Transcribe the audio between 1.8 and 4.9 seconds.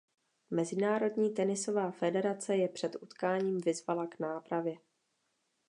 federace je před utkáním vyzvala k nápravě.